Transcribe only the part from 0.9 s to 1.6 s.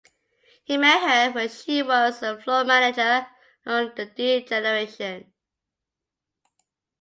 her when